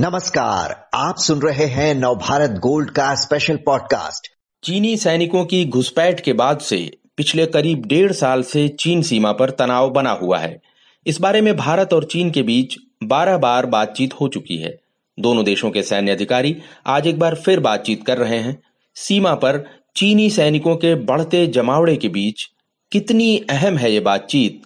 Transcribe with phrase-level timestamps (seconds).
[0.00, 4.28] नमस्कार, आप सुन रहे हैं नवभारत गोल्ड का स्पेशल पॉडकास्ट
[4.64, 9.50] चीनी सैनिकों की घुसपैठ के बाद से पिछले करीब डेढ़ साल से चीन सीमा पर
[9.50, 10.62] तनाव बना हुआ है।
[11.06, 14.80] इस बारे में भारत और चीन के बीच बारह बार बातचीत हो चुकी है।
[15.20, 18.62] दोनों देशों के सैन्य अधिकारी आज एक बार फिर बातचीत कर रहे हैं।
[18.94, 19.64] सीमा पर
[19.96, 22.50] चीनी सैनिकों के बढ़ते जमावड़े के बीच
[22.92, 24.62] कितनी अहम है ये बातचीत?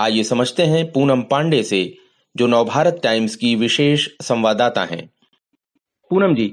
[0.00, 1.96] आइए समझते हैं पूनम पांडे से
[2.38, 5.08] जो नवभारत टाइम्स की विशेष संवाददाता हैं।
[6.10, 6.46] पूनम जी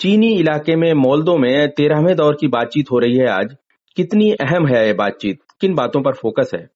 [0.00, 3.54] चीनी इलाके में मोल्दो में तेरहवें दौर की बातचीत हो रही है आज।
[3.96, 5.38] कितनी अहम है ये बातचीत?
[5.60, 6.68] किन बातों पर फोकस है?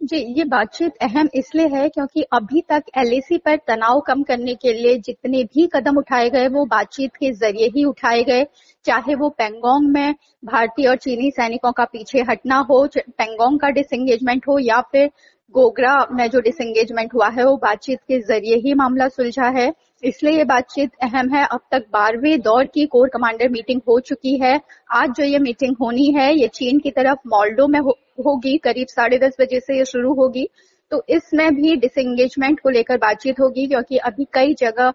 [0.00, 4.72] जी ये बातचीत अहम इसलिए है क्योंकि अभी तक एलएसी पर तनाव कम करने के
[4.72, 8.44] लिए जितने भी कदम उठाए गए वो बातचीत के ज़रिए ही उठाए गए।
[8.86, 14.48] चाहे वो पेंगोंग में भारतीय और चीनी सैनिकों का पीछे हटना हो पेंगोंग का डिसंगेजमेंट
[14.48, 15.10] हो या फिर
[15.54, 20.36] गोगरा में जो डिसंगेजमेंट हुआ है वो बातचीत के ज़रिए ही मामला सुलझा है। इसलिए
[20.36, 24.60] ये बातचीत अहम है। अब तक बारहवें दौर की कोर कमांडर मीटिंग हो चुकी है।
[24.92, 27.96] आज जो ये मीटिंग होनी है ये चीन की तरफ़ मॉल्डो में हो,
[28.26, 30.48] होगी। करीब साढ़े दस बजे से ये शुरू होगी।
[30.92, 34.92] तो इसमें भी डिसंगेजमेंट को लेकर बातचीत होगी क्योंकि अभी कई जगह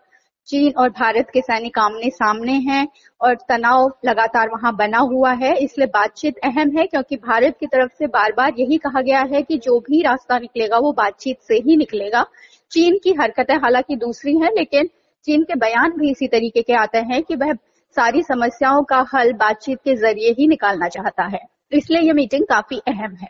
[0.47, 2.87] चीन और भारत के सैनिक आमने सामने हैं
[3.21, 7.91] और तनाव लगातार वहाँ बना हुआ है। इसलिए बातचीत अहम है, क्योंकि भारत की तरफ़
[7.99, 11.55] से बार बार यही कहा गया है कि जो भी रास्ता निकलेगा, वो बातचीत से
[11.55, 12.25] ही निकलेगा।
[12.71, 14.89] चीन की हरकतें हालाँकि दूसरी हैं, लेकिन
[15.25, 17.53] चीन के बयान भी इसी तरीके के आते हैं कि वह
[17.95, 21.39] सारी समस्याओं का हल बातचीत के ज़रिए ही निकालना चाहता है।
[21.71, 23.27] इसलिए ये मीटिंग काफ़ी अहम है।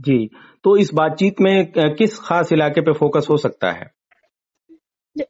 [0.00, 0.26] जी
[0.64, 3.90] तो इस बातचीत में किस खास इलाके पे फोकस हो सकता है?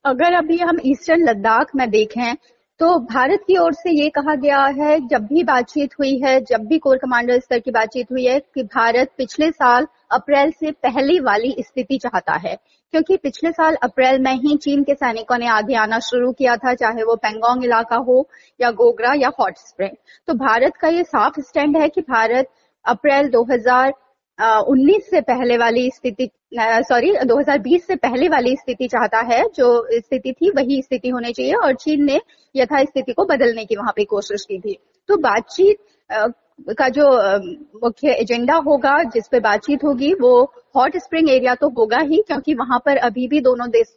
[0.05, 2.35] अगर अभी हम ईस्टर्न लद्दाख में देखें
[2.81, 6.61] तो भारत की ओर से ये कहा गया है, जब भी बातचीत हुई है, जब
[6.61, 11.21] भी कोर कमांडर स्तर की बातचीत हुई है, कि भारत पिछले साल अप्रैल से पहले
[11.21, 12.57] वाली स्थिति चाहता है।
[12.93, 16.75] क्योंकि पिछले साल अप्रैल में ही चीन के सैनिकों ने आगे आना शुरू किया था,
[16.75, 18.28] चाहे वो पेंगोंग इलाका हो,
[18.61, 19.97] या गोगरा, या हॉट स्प्रिंग।
[20.27, 22.49] तो भारत का ये साफ़ स्टैंड है कि भारत
[22.84, 23.28] अप्रैल
[24.39, 30.33] 2019 से पहले वाली स्थिति सॉरी 2020 से पहले वाली स्थिति चाहता है, जो स्थिति
[30.33, 32.21] थी, वही स्थिति होनी चाहिए, और चीन ने
[32.55, 34.78] यथा स्थिति को बदलने की वहाँ पे कोशिश की थी।
[35.09, 35.78] तो बातचीत
[36.78, 37.06] का जो
[37.84, 40.43] मुख्य एजेंडा होगा, जिस पे बातचीत होगी, वो
[40.77, 43.94] हॉट स्प्रिंग एरिया तो होगा ही, क्योंकि वहाँ पर अभी भी दोनों देश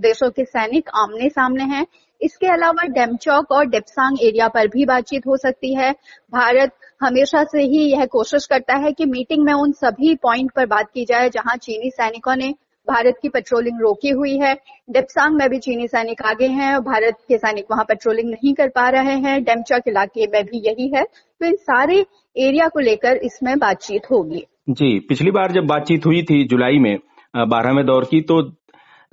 [0.00, 1.86] देशों के सैनिक आमने सामने हैं
[2.20, 5.90] इसके अलावा डेमचौक और डेपसांग एरिया पर भी बातचीत हो सकती है।
[6.32, 6.72] भारत
[7.02, 10.90] हमेशा से ही यह कोशिश करता है कि मीटिंग में उन सभी पॉइंट पर बात
[10.94, 12.54] की जाए जहाँ चीनी सैनिकों ने
[12.88, 14.54] भारत की पेट्रोलिंग रोकी हुई है।
[14.90, 18.68] डेपसांग में भी चीनी सैनिक आगे हैं और भारत के सैनिक वहाँ पेट्रोलिंग नहीं कर
[18.68, 22.04] पा रहे हैं। डेमचौक इलाके में भी यही है। तो इन सारे
[22.36, 26.96] एरिया को लेकर इसमें बातचीत होगी। जी, पिछली बार जब बातचीत हुई थी जुलाई में
[27.34, 28.40] बारहवें दौर की तो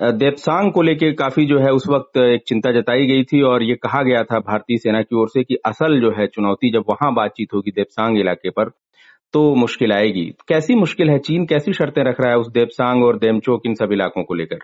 [0.01, 3.75] देपसांग को लेके काफ़ी जो है उस वक्त एक चिंता जताई गई थी और ये
[3.75, 7.13] कहा गया था भारतीय सेना की ओर से कि असल जो है चुनौती जब वहाँ
[7.13, 8.69] बातचीत होगी देपसांग इलाके पर
[9.33, 11.45] तो मुश्किल आएगी। कैसी मुश्किल है चीन?
[11.45, 14.59] कैसी शर्तें रख रहा है उस देपसांग और देमचोक इन सब इलाकों को लेकर?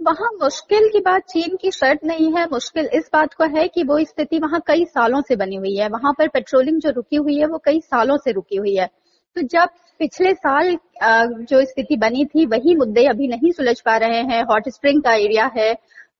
[0.00, 3.82] वहाँ मुश्किल की बात चीन की शर्त नहीं है। मुश्किल इस बात को है कि
[3.82, 7.38] वो स्थिति वहाँ कई सालों से बनी हुई है। वहाँ पर पेट्रोलिंग जो रुकी हुई
[7.38, 8.88] है, वो कई सालों से रुकी हुई है।
[9.36, 9.68] तो जब
[10.00, 10.76] पिछले साल
[11.44, 15.14] जो स्थिति बनी थी, वही मुद्दे अभी नहीं सुलझ पा रहे हैं। हॉट स्प्रिंग का
[15.14, 15.72] एरिया है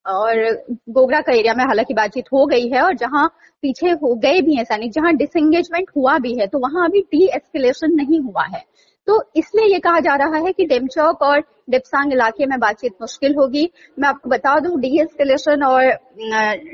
[0.06, 0.42] और
[0.90, 3.26] गोगरा का एरिया में हालाँकि बातचीत हो गई है और जहाँ
[3.62, 7.24] पीछे हो गए भी हैं सैनिक, जहाँ डिसंगेजमेंट हुआ भी है तो वहाँ अभी डी
[7.26, 8.62] एस्केलेशन नहीं हुआ है।
[9.08, 13.34] तो इसलिए ये कहा जा रहा है कि डेमचौक और डिप्सांग इलाके में बातचीत मुश्किल
[13.34, 13.68] होगी।
[13.98, 15.84] मैं आपको बता दूँ डी एस्केलेशन और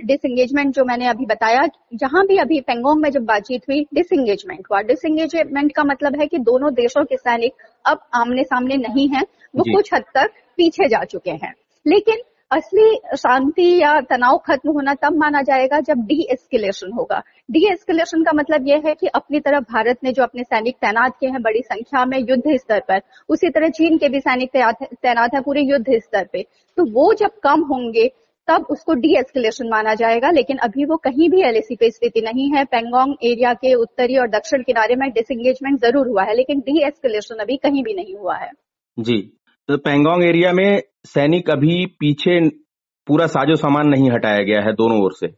[0.07, 4.81] डिसंगेजमेंट जो मैंने अभी बताया जहाँ भी अभी पेंगोंग में जब बातचीत हुई डिसंगेजमेंट हुआ।
[4.83, 7.53] डिसंगेजमेंट का मतलब है कि दोनों देशों के सैनिक
[7.85, 9.23] अब आमने सामने नहीं है
[9.55, 11.55] वो कुछ हद तक पीछे जा चुके हैं।
[11.87, 17.65] लेकिन असली शांति या तनाव खत्म होना तब माना जाएगा जब डी एस्केलेशन होगा। डी
[17.73, 21.31] एस्केलेशन का मतलब यह है कि अपनी तरफ़ भारत ने जो अपने सैनिक तैनात किए
[21.31, 25.41] हैं, बड़ी संख्या में युद्ध स्तर पर, उसी तरह चीन के भी सैनिक तैनात है
[25.41, 26.43] पूरे युद्ध स्तर पे।
[26.79, 28.07] तो वो जब कम होंगे,
[28.49, 32.51] तब उसको डी एस्केलेशन माना जाएगा, लेकिन अभी वो कहीं भी एलएसी पे स्थिति नहीं
[32.55, 36.83] है। पेंगोंग एरिया के उत्तरी और दक्षिण किनारे में डिसंगेजमेंट ज़रूर हुआ है, लेकिन डी
[36.87, 38.51] एस्केलेशन अभी कहीं भी नहीं हुआ है।
[38.99, 39.21] जी
[39.69, 42.39] तो पेंगोंग एरिया में सैनिक अभी पीछे
[43.07, 45.29] पूरा साजो सामान नहीं हटाया गया है दोनों ओर से।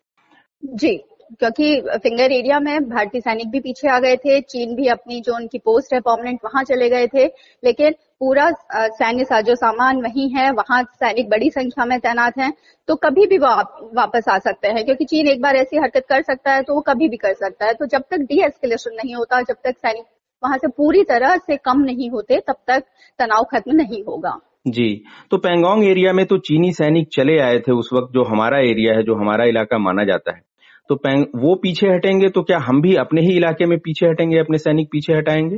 [0.63, 0.97] जी,
[1.41, 5.35] क्योंकि फिंगर एरिया में भारतीय सैनिक भी पीछे आ गए थे, चीन भी अपनी जो
[5.35, 7.25] उनकी पोस्ट है परमानेंट वहाँ चले गए थे,
[7.63, 12.53] लेकिन पूरा सैन्य साजो सामान वही है, वहाँ सैनिक बड़ी संख्या में तैनात हैं
[12.89, 13.55] तो कभी भी वो
[13.95, 16.81] वापस आ सकते हैं, क्योंकि चीन एक बार ऐसी हरकत कर सकता है तो वो
[16.83, 20.05] कभी भी कर सकता है तो जब तक डी एस्केलेशन नहीं होता, जब तक सैनिक
[20.43, 22.85] वहाँ से पूरी तरह से कम नहीं होते, तब तक
[23.19, 27.73] तनाव खत्म नहीं होगा। जी। तो पेंगोंग एरिया में तो चीनी सैनिक चले आए थे
[27.73, 30.43] उस वक्त, जो हमारा एरिया है, जो हमारा इलाका माना जाता है।
[30.89, 34.39] तो पेंग, वो पीछे हटेंगे तो क्या हम भी अपने ही इलाके में पीछे हटेंगे,
[34.39, 35.57] अपने सैनिक पीछे हटाएँगे?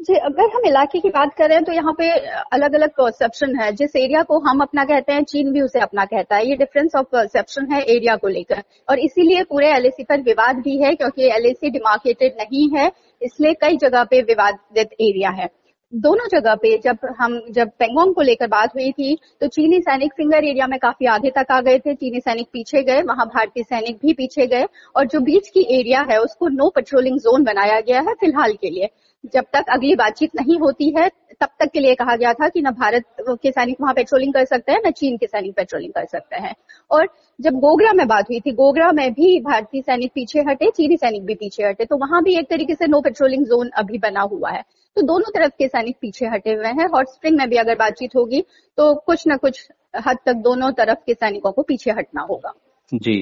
[0.00, 2.10] जी, अगर हम इलाके की बात करें तो यहाँ पे
[2.52, 6.04] अलग अलग परसेप्शन है। जिस एरिया को हम अपना कहते हैं, चीन भी उसे अपना
[6.04, 10.20] कहता है। ये डिफरेंस ऑफ़ परसेप्शन है एरिया को लेकर। और इसीलिए पूरे एलएसी पर
[10.20, 12.92] विवाद भी है, क्योंकि एलएसी डिमार्केटेड नहीं है,
[13.22, 15.65] इसलिए कई जगह पे विवादित एरिया है।
[15.96, 20.12] दोनों जगह पे जब हम, जब पेंगोंग को लेकर बात हुई थी तो चीनी सैनिक
[20.16, 23.62] फिंगर एरिया में काफ़ी आगे तक आ गए थे। चीनी सैनिक पीछे गए, वहाँ भारतीय
[23.64, 24.66] सैनिक भी पीछे गए
[24.96, 28.70] और जो बीच की एरिया है, उसको नो पेट्रोलिंग जोन बनाया गया है फ़िलहाल के
[28.70, 28.88] लिए।
[29.34, 31.08] जब तक अगली बातचीत नहीं होती है,
[31.40, 34.44] तब तक के लिए कहा गया था कि न भारत के सैनिक वहाँ पेट्रोलिंग कर
[34.44, 36.54] सकते हैं, न चीन के सैनिक पेट्रोलिंग कर सकते हैं।
[36.90, 37.08] और
[37.38, 41.24] जब गोगरा में बात हुई थी, गोगरा में भी भारतीय सैनिक पीछे हटे, चीनी सैनिक
[41.24, 44.50] भी पीछे हटे तो वहाँ भी एक तरीके से नो पेट्रोलिंग जोन अभी बना हुआ
[44.50, 44.62] है।
[44.96, 48.10] तो दोनों तरफ़ के सैनिक पीछे हटे हुए हैं। हॉट स्प्रिंग में भी अगर बातचीत
[48.16, 48.40] होगी
[48.78, 49.66] तो कुछ न कुछ
[50.06, 52.52] हद तक दोनों तरफ़ के सैनिकों को पीछे हटना होगा।
[52.92, 53.16] जी।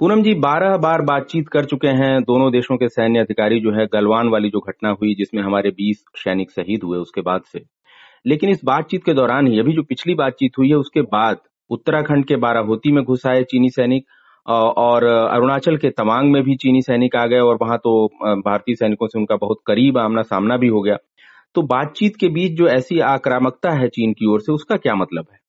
[0.00, 3.86] पूनम जी, बारह बार बातचीत कर चुके हैं दोनों देशों के सैन्य अधिकारी जो है,
[3.86, 7.62] गलवान वाली जो घटना हुई, जिसमें हमारे 20 सैनिक शहीद हुए उसके बाद से।
[8.26, 11.38] लेकिन इस बातचीत के दौरान ही, अभी जो पिछली बातचीत हुई है, उसके बाद
[11.70, 14.06] उत्तराखंड के बाराहोती में घुस आए चीनी सैनिक
[14.48, 18.06] और अरुणाचल के तवांग में भी चीनी सैनिक आ गए, और वहाँ तो
[18.40, 20.96] भारतीय सैनिकों से उनका बहुत करीब आमना सामना भी हो गया।
[21.54, 25.26] तो बातचीत के बीच जो ऐसी आक्रामकता है चीन की ओर से, उसका क्या मतलब
[25.32, 25.41] है?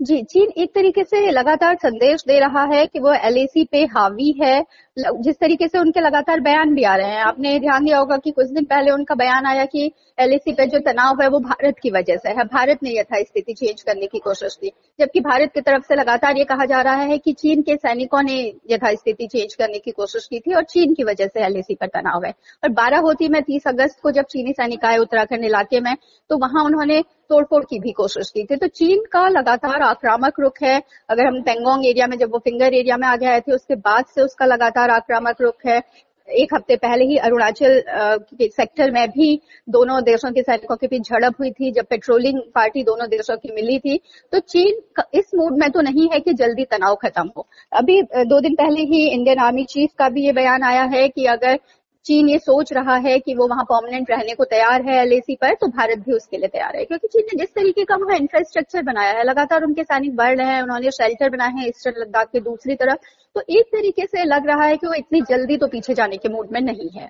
[0.00, 4.30] जी, चीन एक तरीके से लगातार संदेश दे रहा है कि वो एलएसी पे हावी
[4.40, 4.60] है।
[4.96, 8.30] जिस तरीके से उनके लगातार बयान भी आ रहे हैं, आपने ध्यान दिया होगा कि
[8.30, 11.90] कुछ दिन पहले उनका बयान आया कि एलएसी पे जो तनाव है वो भारत की
[11.90, 15.60] वजह से है। भारत ने यथा स्थिति चेंज करने की कोशिश की, जबकि भारत की
[15.60, 19.26] तरफ़ से लगातार ये कहा जा रहा है कि चीन के सैनिकों ने यथा स्थिति
[19.26, 22.32] चेंज करने की कोशिश की थी और चीन की वजह से एलएसी पर तनाव है।
[22.64, 25.94] और बारह होती में तीस अगस्त को जब चीनी सैनिक आए उत्तराखंड इलाके में
[26.30, 30.62] तो वहाँ उन्होंने तोड़फोड़ की भी कोशिश की थी। तो चीन का लगातार आक्रामक रुख
[30.62, 30.76] है।
[31.10, 34.04] अगर हम पेंगोंग एरिया में जब वो फिंगर एरिया में आगे आए थे, उसके बाद
[34.14, 35.82] से उसका लगातार आक्रामक रुख है।
[36.28, 39.28] एक हफ़्ते पहले ही अरुणाचल के सेक्टर में भी
[39.68, 43.52] दोनों देशों के सैनिकों के बीच झड़प हुई थी, जब पेट्रोलिंग पार्टी दोनों देशों की
[43.54, 43.98] मिली थी।
[44.32, 44.80] तो चीन
[45.14, 48.82] इस मूड में तो नहीं है कि जल्दी तनाव खत्म हो। अभी दो दिन पहले
[48.84, 51.58] ही इंडियन आर्मी चीफ का भी ये बयान आया है कि अगर
[52.06, 55.54] चीन ये सोच रहा है कि वो वहाँ परमानेंट रहने को तैयार है एलएसी पर
[55.54, 58.82] तो भारत भी उसके लिए तैयार है। क्योंकि चीन ने जिस तरीके का वहाँ इंफ्रास्ट्रक्चर
[58.82, 62.40] बनाया है, लगातार उनके सैनिक बढ़ रहे हैं, उन्होंने शेल्टर बनाए हैं ईस्टर्न लद्दाख के
[62.40, 62.98] दूसरी तरफ़
[63.36, 66.28] तो एक तरीके से लग रहा है कि वो इतनी जल्दी तो पीछे जाने के
[66.28, 67.08] मूड में नहीं है।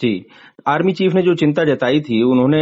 [0.00, 0.26] जी।
[0.68, 2.60] आर्मी चीफ ने जो चिंता जताई थी, उन्होंने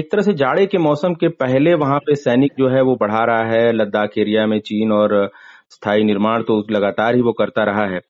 [0.00, 3.24] एक तरह से जाड़े के मौसम के पहले वहाँ पे सैनिक जो है वो बढ़ा
[3.24, 5.30] रहा है, लद्दाख एरिया में चीन और
[5.70, 8.00] स्थायी निर्माण तो लगातार ही वो करता रहा है।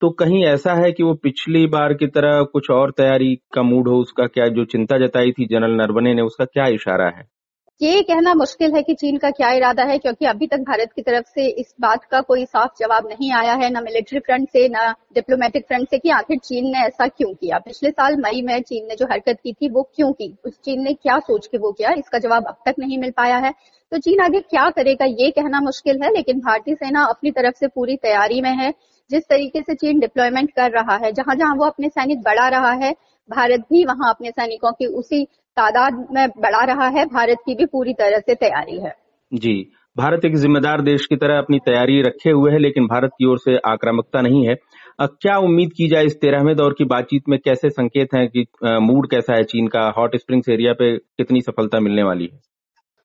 [0.00, 3.88] तो कहीं ऐसा है कि वो पिछली बार की तरह कुछ और तैयारी का मूड
[3.88, 7.38] हो, उसका क्या जो चिंता जताई थी जनरल नरवने ने, उसका क्या इशारा है?
[7.82, 11.02] ये कहना मुश्किल है कि चीन का क्या इरादा है, क्योंकि अभी तक भारत की
[11.02, 14.68] तरफ़ से इस बात का कोई साफ़ जवाब नहीं आया है, न मिलिट्री फ्रंट से,
[14.68, 18.62] न डिप्लोमेटिक फ्रंट से कि आखिर चीन ने ऐसा क्यों किया। पिछले साल मई में
[18.62, 20.36] चीन ने जो हरकत की थी, वो क्यों की?
[20.44, 21.90] उस चीन ने क्या सोच के वो किया?
[21.90, 23.54] इसका जवाब अब तक नहीं मिल पाया है।
[23.92, 27.66] तो चीन आगे क्या करेगा, ये कहना मुश्किल है, लेकिन भारतीय सेना अपनी तरफ़ से
[27.66, 28.74] पूरी तैयारी में है।
[29.10, 32.72] जिस तरीके से चीन डिप्लॉयमेंट कर रहा है जहाँ जहाँ वो अपने सैनिक बढ़ा रहा
[32.74, 32.92] है,
[33.30, 35.24] भारत भी वहाँ अपने सैनिकों की उसी
[35.56, 38.94] तादाद में बढ़ा रहा है, भारत की भी पूरी तरह से तैयारी है।
[39.32, 39.54] जी,
[39.96, 43.38] भारत एक जिम्मेदार देश की तरह अपनी तैयारी रखे हुए है, लेकिन भारत की ओर
[43.38, 44.54] से आक्रामकता नहीं है।
[45.00, 49.10] क्या उम्मीद की जाए इस तेरहवें दौर की बातचीत में कैसे संकेत हैं कि मूड
[49.10, 49.88] कैसा है चीन का?
[49.98, 52.40] हॉट स्प्रिंग्स एरिया पे कितनी सफलता मिलने वाली है?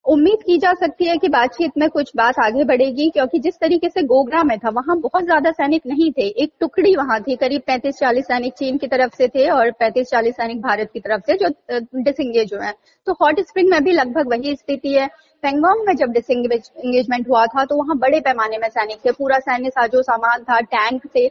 [0.06, 3.90] उम्मीद की जा सकती है कि बातचीत में कुछ बात आगे बढ़ेगी, क्योंकि जिस तरीके
[3.90, 7.62] से गोगरा में था, वहाँ बहुत ज़्यादा सैनिक नहीं थे। एक टुकड़ी वहाँ थी, करीब
[7.68, 11.50] 35-40 सैनिक चीन की तरफ़ से थे और 35-40 सैनिक भारत की तरफ़ से जो
[12.02, 12.74] डिसंगेज हुए हैं।
[13.08, 15.08] तो हॉट स्प्रिंग में भी लगभग वही स्थिति है।
[15.44, 19.70] पेंगोंग में जब डिसंगेजमेंट हुआ था तो वहाँ बड़े पैमाने में सैनिक थे। पूरा सैन्य
[19.70, 21.28] साजो सामान था टैंक थे,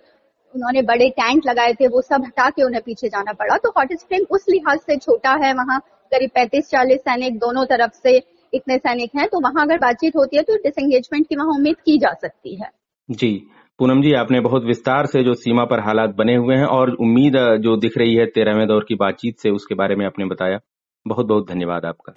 [0.54, 3.92] उन्होंने बड़े टैंक लगाए थे, वो सब हटा के उन्हें पीछे जाना पड़ा। तो हॉट
[3.92, 5.80] स्प्रिंग उस लिहाज से छोटा है, वहाँ
[6.12, 8.22] करीब पैंतीस चालीस सैनिक दोनों तरफ़ से
[8.54, 11.98] इतने सैनिक हैं तो वहाँ अगर बातचीत होती है तो डिसंगेजमेंट की वहाँ उम्मीद की
[11.98, 12.70] जा सकती है।
[13.10, 13.46] जी,
[13.78, 17.32] पूनम जी, आपने बहुत विस्तार से जो सीमा पर हालात बने हुए हैं और उम्मीद,
[17.60, 20.58] जो दिख रही है तेरहवें दौर की बातचीत से, उसके बारे में आपने बताया।
[21.06, 22.12] बहुत बहुत धन्यवाद आपका।